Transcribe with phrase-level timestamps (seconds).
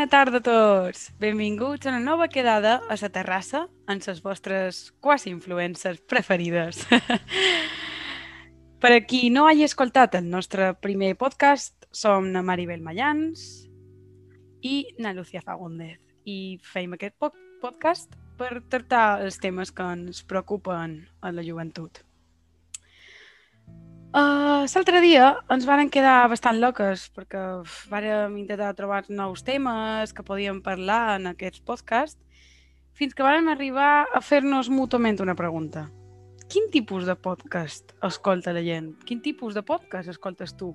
[0.00, 1.10] Bona tarda a tots!
[1.20, 6.86] Benvinguts a una nova quedada a la terrassa amb les vostres quasi influencers preferides.
[8.80, 13.44] per a qui no hagi escoltat el nostre primer podcast, som na Maribel Mayans
[14.64, 17.20] i na Lucía Fagúndez i feim aquest
[17.60, 22.06] podcast per tractar els temes que ens preocupen a la joventut.
[24.10, 27.40] Uh, L'altre dia ens varen quedar bastant loques perquè
[27.92, 32.18] vàrem intentar trobar nous temes que podíem parlar en aquest podcast
[32.98, 35.84] fins que vàrem arribar a fer-nos mútuament una pregunta.
[36.50, 38.96] Quin tipus de podcast escolta la gent?
[39.06, 40.72] Quin tipus de podcast escoltes tu?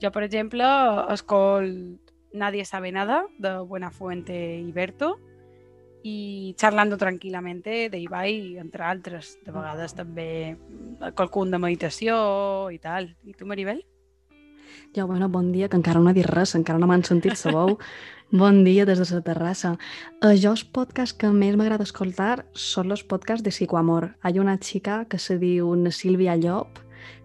[0.00, 0.64] Jo, per exemple,
[1.12, 2.00] escolt
[2.34, 5.20] Nadie sabe nada de Buenafuente i Berto
[6.04, 9.38] i Charlando tranquil·lamente d'Ibai, entre altres.
[9.44, 10.28] De vegades també
[11.16, 12.16] qualcun de meditació
[12.72, 13.08] i tal.
[13.24, 13.80] I tu, Maribel?
[14.94, 17.78] Jo, bueno, bon dia, que encara no he dit res, encara no m'han sentit, sabeu?
[18.42, 19.74] bon dia des de la terrassa.
[20.20, 24.12] Uh, jo els podcasts que més m'agrada escoltar són els podcasts de psicoamor.
[24.22, 26.80] Hi ha una xica que se diu Sílvia Llop,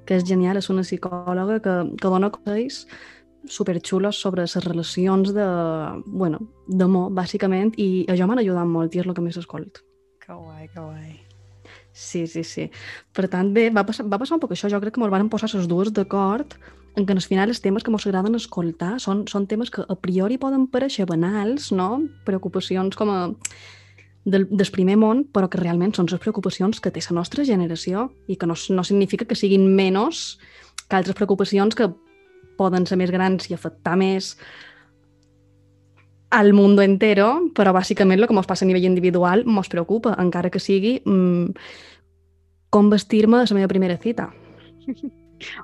[0.06, 2.86] que és genial, és una psicòloga que, que dona consells
[3.48, 5.48] superxulos sobre les relacions de,
[6.06, 9.86] bueno, d'amor, bàsicament, i això m'han ajudat molt i és el que més escolto.
[10.20, 11.16] Que guai, que guai.
[11.94, 12.70] Sí, sí, sí.
[13.16, 14.70] Per tant, bé, va passar, va passar un poc això.
[14.72, 16.54] Jo crec que ens van posar les dues d'acord
[16.96, 19.96] en que al final els temes que ens agraden escoltar són, són temes que a
[19.96, 22.02] priori poden pareixer banals, no?
[22.26, 23.20] Preocupacions com a
[24.26, 28.10] del, del primer món, però que realment són les preocupacions que té la nostra generació
[28.28, 30.38] i que no, no significa que siguin menys
[30.90, 31.90] que altres preocupacions que
[32.60, 34.36] poden ser més grans i afectar més
[36.30, 40.52] al món entero, però bàsicament el que ens passa a nivell individual ens preocupa, encara
[40.54, 41.56] que sigui mmm,
[42.70, 44.30] com vestir-me a la meva primera cita.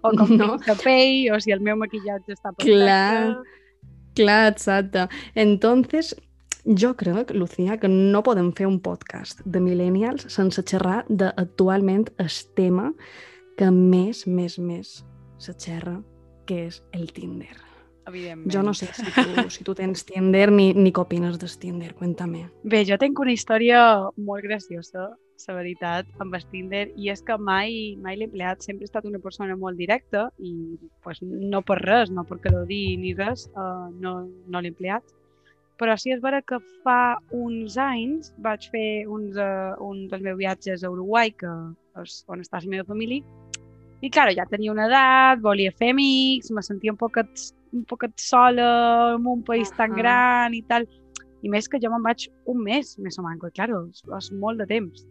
[0.01, 0.55] o com no?
[0.57, 2.71] tinc pell, o si el meu maquillatge està perfecte.
[2.71, 3.43] Clar,
[4.17, 5.05] clar, exacte.
[5.35, 6.15] Entonces,
[6.65, 12.33] jo crec, Lucía, que no podem fer un podcast de millennials sense xerrar d'actualment el
[12.57, 12.89] tema
[13.59, 14.97] que més, més, més
[15.37, 15.99] se xerra
[16.47, 17.53] què és el Tinder.
[18.05, 18.53] Evidentment.
[18.53, 21.93] Jo no sé si tu, si tu tens Tinder ni, ni què opines del Tinder,
[21.97, 22.45] cuéntame.
[22.63, 23.79] Bé, jo tinc una història
[24.17, 25.09] molt graciosa,
[25.47, 29.05] la veritat, amb el Tinder, i és que mai, mai l'he empleat, sempre he estat
[29.09, 30.53] una persona molt directa i
[31.03, 34.15] pues, no per res, no perquè lo di ni res, uh, no,
[34.47, 35.03] no l'he empleat.
[35.75, 40.39] Però sí és vera que fa uns anys vaig fer uns, uh, un dels meus
[40.39, 41.51] viatges a Uruguai, que
[42.01, 43.23] és on està la meva família,
[44.01, 47.29] i, clar, ja tenia una edat, volia fer amics, me sentia un poquet,
[47.73, 49.77] un poquet sola en un país uh -huh.
[49.77, 50.87] tan gran i tal.
[51.41, 54.57] I més que jo me'n vaig un mes, més o menys, clar, és, és molt
[54.59, 55.07] de temps.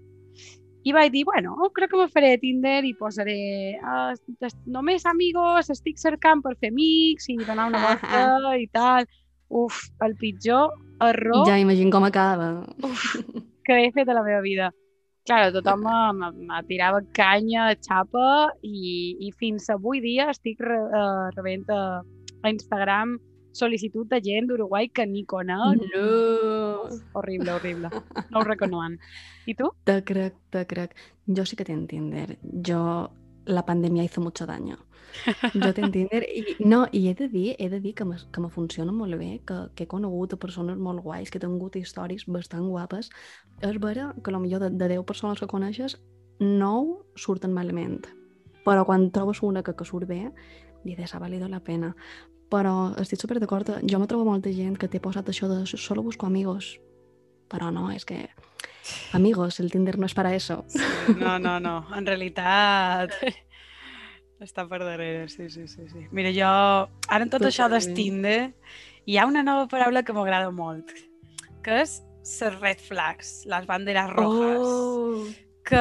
[0.84, 4.12] I vaig dir, bueno, crec que me faré Tinder i posaré uh,
[4.66, 9.06] només amigos, estic cercant per fer amics i donar una volta i tal.
[9.48, 11.46] Uf, el pitjor error...
[11.46, 12.66] Ja imagino com acaba.
[12.82, 13.16] Uf,
[13.64, 14.72] que he fet a la meva vida.
[15.24, 15.86] Claro, tothom
[16.44, 22.02] me tirava canya, xapa i, i fins avui dia estic re, uh, rebent a,
[22.44, 23.16] a Instagram
[23.54, 25.80] sol·licitud de gent d'Uruguai que ni conec.
[25.94, 26.88] No!
[27.14, 27.90] Horrible, horrible.
[28.30, 28.98] No ho reconoen.
[29.46, 29.70] I tu?
[29.88, 30.96] Te crec, te crec.
[31.24, 32.36] Jo sí que t'entender.
[32.42, 32.82] Jo,
[33.46, 34.78] la pandèmia hizo mucho daño.
[35.54, 36.24] Jo t'entender.
[36.26, 39.16] I, no, i he de dir, he de dir que me, que me funciona molt
[39.18, 43.10] bé, que, que he conegut a persones molt guais, que he tingut històries bastant guapes.
[43.62, 45.98] És vera que millor de, de 10 persones que coneixes,
[46.40, 48.02] 9 surten malament.
[48.64, 50.32] Però quan trobes una que, que surt bé,
[50.84, 51.94] dius, ha valido la pena.
[52.50, 56.02] Però estic super d'acord, jo me trobo molta gent que té posat això de solo
[56.02, 56.78] busco amigos.
[57.48, 58.28] Però no, és que
[59.12, 60.64] Amigos, el Tinder no és para eso.
[60.68, 60.80] Sí,
[61.18, 61.76] no, no, no.
[61.96, 63.14] En realitat
[64.44, 65.86] està per darrere, sí, sí, sí.
[65.88, 66.06] sí.
[66.12, 66.50] Mira, jo,
[67.08, 68.52] ara en tot això del Tinder,
[69.06, 70.92] hi ha una nova paraula que m'agrada molt,
[71.64, 74.60] que és les red flags, les banderes rojas.
[74.60, 75.24] Oh.
[75.64, 75.80] Que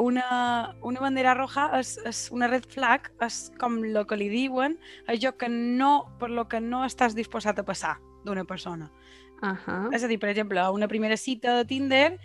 [0.00, 4.78] una, una bandera roja és, és una red flag, és com el que li diuen,
[5.12, 8.90] allò que no, per lo que no estàs disposat a passar d'una persona.
[9.42, 9.94] Uh -huh.
[9.94, 12.18] És a dir, per exemple, a una primera cita de Tinder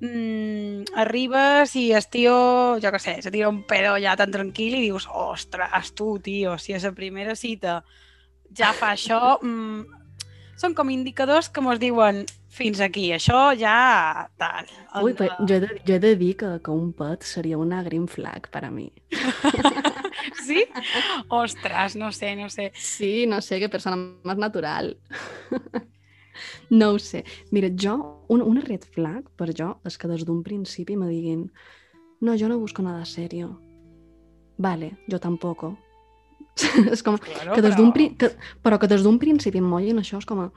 [0.00, 4.74] mmm, arribes i el tio, jo què sé, se tira un pedo ja tan tranquil
[4.74, 7.84] i dius, ostres, tu, tio, si és la primera cita
[8.56, 9.84] ja fa això, mmm,
[10.56, 14.66] són com indicadors que mos diuen fins aquí, això ja tal.
[15.04, 17.82] Ui, però jo he, de, jo he de dir que, que un pet seria una
[17.86, 18.88] green flag per a mi.
[20.46, 20.64] sí?
[21.28, 22.72] Ostres, no sé, no sé.
[22.74, 24.96] Sí, no sé, que persona més natural.
[26.70, 27.24] No ho sé.
[27.50, 31.42] Mira, jo, un, una red flag per jo és que des d'un principi me diguin
[32.22, 33.58] no, jo no busco nada serio.
[34.56, 35.74] Vale, yo tampoco.
[36.94, 38.30] és com Claro, que des d'un però- que...
[38.62, 40.50] però que des d'un principi em mollin això és com a...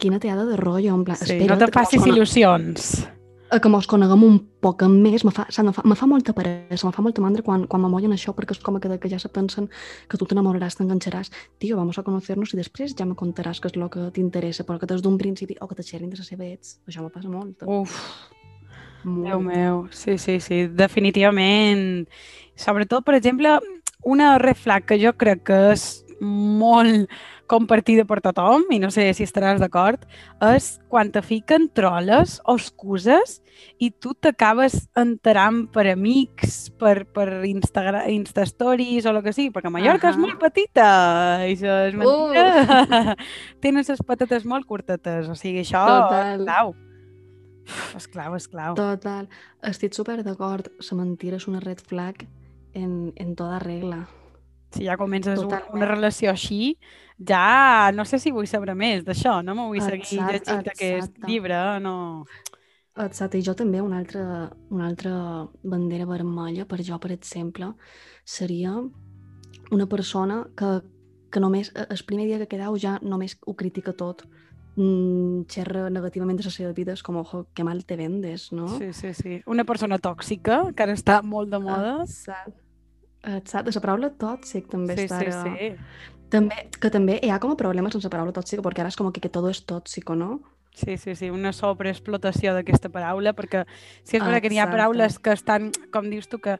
[0.00, 2.86] quina teada de rotllo, en plan, Sí, espera't no te que facis cone- il·lusions.
[3.52, 6.32] eh, que mos coneguem un poc més, me fa, saps, me fa, me fa molta
[6.32, 9.08] peresa, me fa molta mandra quan, quan me mollen això, perquè és com que, que
[9.10, 9.68] ja se pensen
[10.08, 13.76] que tu t'enamoraràs, t'enganxaràs, tio, vamos a conocernos i després ja me contaràs què és
[13.76, 16.52] el que t'interessa, però que des d'un principi, o que te xerrin de les seves
[16.52, 17.62] ets, això me passa molt.
[17.66, 17.96] Uf,
[19.04, 19.26] molt.
[19.26, 22.06] Déu meu, sí, sí, sí, definitivament.
[22.54, 23.58] Sobretot, per exemple,
[24.04, 27.08] una red flag que jo crec que és molt
[27.50, 30.04] compartida per tothom, i no sé si estaràs d'acord,
[30.52, 33.40] és quan te fiquen troles o excuses
[33.82, 39.50] i tu t'acabes enterant per amics, per, per Instagram, Insta Stories o el que sigui,
[39.54, 40.22] perquè Mallorca és Ahà.
[40.22, 40.86] molt petita
[41.48, 43.16] i això és mentida.
[43.64, 46.38] Tenen les patates molt curtetes, o sigui, això Total.
[46.38, 46.74] és clau.
[47.98, 48.78] És clau, és clau.
[48.78, 49.26] Total.
[49.66, 52.24] Estic super d'acord, la mentira és una red flag
[52.74, 54.04] en, en tota regla.
[54.70, 55.76] Si ja comences una, Totalment.
[55.76, 56.76] una relació així,
[57.18, 61.10] ja no sé si vull saber més d'això, no me vull seguir Exacte, llegint aquest
[61.10, 61.26] exacte.
[61.26, 61.96] llibre, no...
[63.00, 65.12] Exacte, i jo també una altra, una altra
[65.62, 67.72] bandera vermella per jo, per exemple,
[68.24, 68.74] seria
[69.70, 70.80] una persona que,
[71.30, 74.26] que només, eh, el primer dia que quedau ja només ho critica tot,
[74.76, 78.68] mm, xerra negativament de la seva vida, és com, ojo, que mal te vendes, no?
[78.78, 79.42] Sí, sí, sí.
[79.46, 81.94] Una persona tòxica, que ara està molt de moda.
[82.02, 82.69] Exacte.
[83.22, 85.42] Exacte, la paraula tòxic també Sí, està sí, ara...
[85.44, 85.74] sí.
[86.30, 88.96] També, que també hi ha com a problemes amb la paraula tòxica, perquè ara és
[88.96, 90.38] com que, que todo és tòxico, no?
[90.72, 93.64] Sí, sí, sí, una sobreexplotació d'aquesta paraula, perquè
[94.06, 96.56] sí és veritat que n'hi ha paraules que estan, com dius tu, que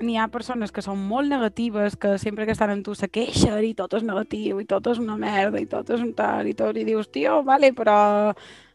[0.00, 3.58] n'hi ha persones que són molt negatives, que sempre que estan amb tu se queixen
[3.66, 6.54] i tot és negatiu, i tot és una merda, i tot és un tal, i
[6.54, 7.96] tot, i dius, tio, vale, però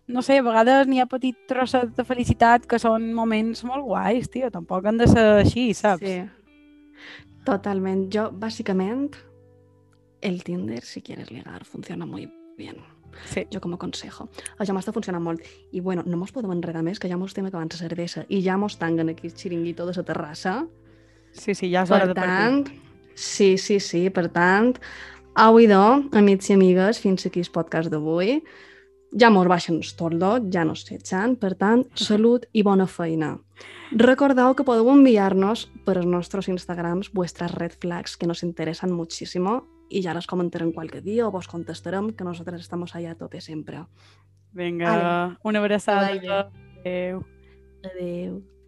[0.10, 4.28] no sé, a vegades n'hi ha petit trossos de felicitat que són moments molt guais,
[4.32, 6.04] tio, tampoc han de ser així, saps?
[6.04, 6.20] Sí.
[7.46, 8.10] Totalment.
[8.12, 9.18] Yo, básicamente,
[10.22, 12.78] el Tinder, si quieres ligar, funciona muy bien.
[13.25, 13.48] Sí.
[13.51, 14.28] Jo com a consejo.
[14.62, 15.42] Això m'està funcionant molt.
[15.74, 18.42] I bueno, no mos podem enredar més, que ja mos estem acabant la cervesa i
[18.46, 20.68] ja mos tanguen aquí el xiringuito de la terrassa.
[21.34, 22.30] Sí, sí, ja és hora Per de partir.
[22.30, 22.69] tant,
[23.16, 24.75] sí, sí, sí, per tant,
[25.36, 28.44] avui do, amics i amigues, fins aquí el podcast d'avui.
[29.18, 33.38] Ja mos baixen el tordo, ja no s'etxan, per tant, salut i bona feina.
[33.92, 39.66] Recordeu que podeu enviar-nos per els nostres Instagrams vuestras red flags que nos interesan muchísimo
[39.90, 43.42] y ya las comentarem qualque dia o vos contestarem que nosotros estamos allá a tope
[43.42, 43.86] sempre.
[44.54, 46.30] Vinga, una vagi bé.
[46.86, 47.26] Adéu.
[47.84, 48.59] Adeu.